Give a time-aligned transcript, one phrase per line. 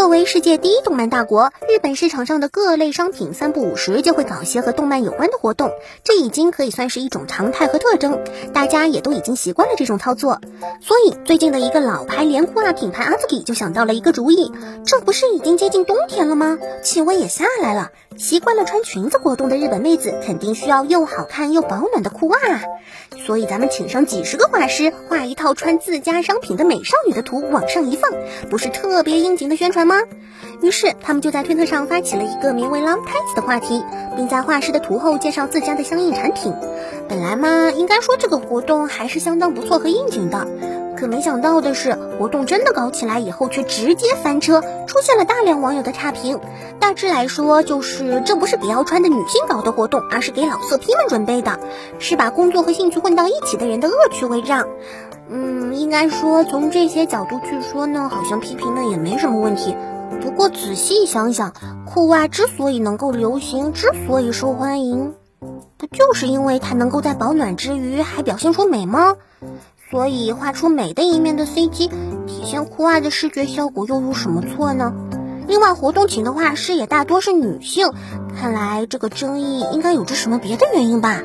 [0.00, 5.72] 作为世界第一动漫大国，日本市场上的各类商品三不五时就会搞些和动漫有关的活动，
[6.04, 8.18] 这已经可以算是一种常态和特征，
[8.54, 10.40] 大家也都已经习惯了这种操作。
[10.80, 14.50] 所以最近的一个老牌连裤袜品牌阿兹基就想到了一个主意，
[14.86, 16.58] 这不是已经接近冬天了吗？
[16.82, 22.62] 气温也下来了，习惯了穿裙子活动的日本妹子肯定需要又好看又保暖的裤袜啊！
[23.26, 28.10] 所以咱们请上几十个画师，画一套穿自家商品的美少女的图往上一放，
[28.48, 29.96] 不是特别应景的宣传吗？
[30.62, 33.82] 于是他们就在推特上发起了一个名为 “Long Tights” 的话题，
[34.16, 36.52] 并在画师的图后介绍自家的相应产品。
[37.08, 40.46] 本来嘛，应该说这个活动还是相当不错和应景的。
[41.00, 46.38] 可没想到的是，活动真的搞起来以后，却直接翻车，出现了大量网友的差评。
[46.78, 51.58] 大致来说，就是这不是给要穿的女性搞的活动，而是给老色批们准备的，
[51.98, 54.68] 是把工作和兴趣混到一起的人的恶趣味账。
[55.30, 59.74] 嗯，应该说从这些角度去说呢，好像批评的也没什么问题。
[60.20, 61.54] 不过仔细想想，
[61.86, 65.14] 裤袜之所以能够流行，之所以受欢迎，
[65.78, 69.16] 不就是因为它能够在保暖之余还表现出美吗？
[69.90, 71.88] 所以画出美的一面的 CG，
[72.26, 74.92] 体现酷爱的视觉效果又有什么错呢？
[75.48, 77.90] 另外，活动请的画师也大多是女性，
[78.38, 81.22] 看来这个争议应该有着什么别的原因吧。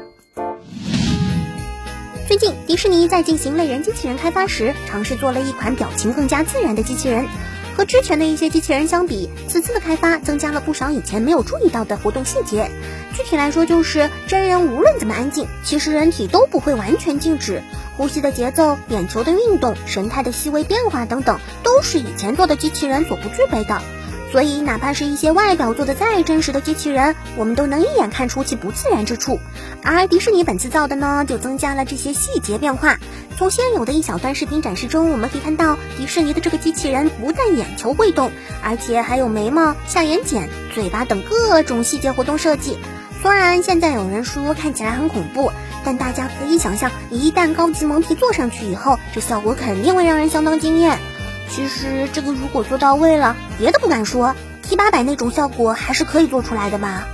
[2.27, 7.27] 最近，迪士尼在进行类人机器人开发时，尝试做了一款表情更加自然的机器人。
[7.75, 12.71] 和之前的一些机器人相比，此次的开发增加了不少以前没有注意到的活动细节。
[13.13, 17.61] 具体来说，就是真人无论怎么安静，其实人体都不会完全静止，
[17.97, 23.81] 呼吸的节奏、眼球的运动、神态的细微变化等等，都是以前做的机器人所不具备的。
[24.31, 29.39] 所以，哪怕是一些外表做的再真实的机器人，我们都能一眼看出其不自然之处。
[29.81, 32.97] 而迪士尼本次造的呢，就增加了这些细节变化。
[33.37, 38.31] 从现有的一小段视频展示中，我们可以看到迪士尼的这个机器人不但眼球会动，
[38.61, 42.77] 而且还有眉毛、下眼睑、嘴巴等各种细节活动设计。
[43.21, 45.51] 虽然现在有人说看起来很恐怖，
[45.83, 50.99] 但大家可以想象，一旦高级蒙皮做上去以后，这效果肯定会让人相当惊艳。
[51.49, 57.07] 其实这个如果做到位了，别的不敢说，T 八百那种效果还是可以做出来的吧。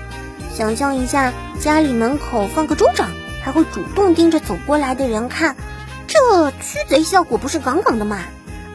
[0.54, 3.10] 想象一下，家里门口放个州长，
[3.44, 5.56] 还会主动盯着走过来的人看，
[6.08, 8.20] 这驱贼效果不是杠杠的吗？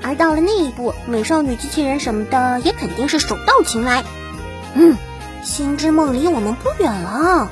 [0.03, 4.05] 而到了那一步，美少女机器人什么的也肯定是手到擒来。
[4.75, 4.97] 嗯，
[5.43, 7.51] 星之梦离我们不远了。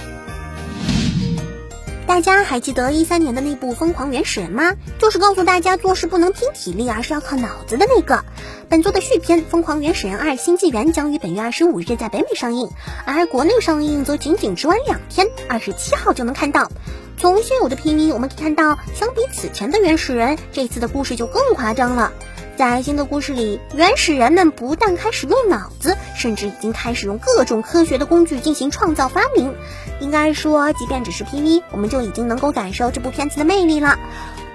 [2.06, 4.74] 大家还记得一三年的那部《疯狂原始人》吗？
[4.98, 8.24] 就是告诉大家做事不能拼体力，而是要靠脑子的那个。
[8.68, 12.68] 本作的续篇《疯狂原始人二：新纪元》将于本月二十五日在北美上映，
[13.06, 16.70] 而国内上映则仅仅只晚两天，二十七号就能看到。
[17.16, 22.12] 从现有的 PV 我们可以看到，相比此前的原始人，这次的故事就更夸张了。
[22.56, 29.54] 在新的故事里，原始人们不但开始用脑子，甚至已经开始用各种科学的工具进行创造发明。
[30.00, 33.98] 应该说，即便只是 PV，我们就已经能够感受这部片子的魅力了。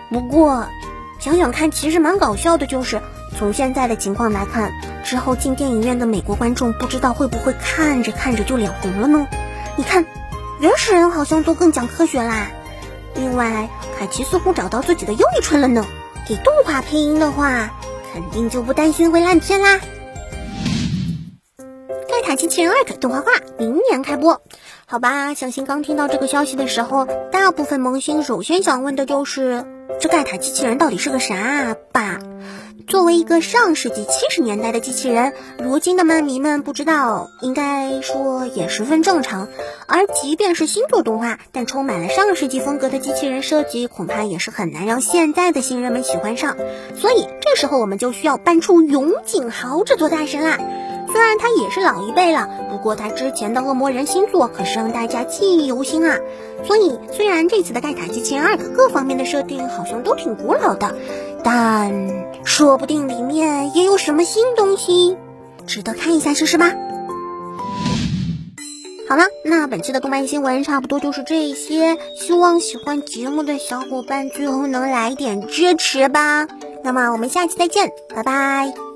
[0.09, 0.65] 不过，
[1.19, 3.01] 想想看，其实蛮搞笑的，就是
[3.37, 4.71] 从现在的情况来看，
[5.03, 9.27] 之后进电影院的美国观众不知道会不会看着看着就脸红了呢？
[9.75, 10.05] 你看，
[10.61, 12.47] 原始人好像都更讲科学啦。
[13.15, 15.85] 另外，凯奇似乎找到自己的又一春了呢。
[16.27, 17.71] 给动画配音的话。
[18.11, 19.79] 肯定就不担心会烂片啦！
[22.07, 24.41] 盖塔机器人二动画化明年开播，
[24.85, 25.33] 好吧？
[25.33, 29.63] 相信刚听到这个消息的时候，大部分萌新首先想问的就是
[29.99, 32.19] 这盖塔机器人到底是个啥吧？
[32.87, 39.49] 作为一个上世纪七十年代的机器人，如今的漫迷们不知道，应该说也十分正常。
[39.87, 46.55] 而即便是新作动画，但充满了上世纪风格的机器人设计，恐怕也是很难让现在的新人们喜欢上。
[46.95, 50.57] 所以这时候我们就需要搬出永井豪这座大神啦。
[51.19, 56.17] 虽然他也是老一辈了，不过他之前的恶魔人星座可是让大家记忆犹新啊。
[56.63, 60.95] 所以虽然这次的盖塔机器人二各方面的设定好像都挺古老的，
[61.43, 61.91] 但
[62.45, 65.17] 说不定里面也有什么新东西，
[65.67, 66.71] 值得看一下试试吧。
[69.09, 76.47] 好了，那本期的动漫新闻差不多就是这些，希望喜欢节目的小伙伴最后能来点支持吧。
[76.81, 78.88] 那么我们下期再见，拜拜。